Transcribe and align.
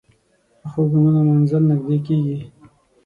پخو 0.61 0.81
ګامونو 0.91 1.21
منزل 1.29 1.63
نږدې 1.69 1.97
کېږي 2.05 2.37